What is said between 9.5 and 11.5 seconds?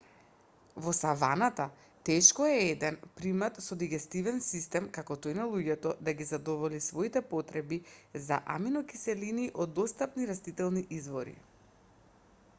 од достапните растителни извори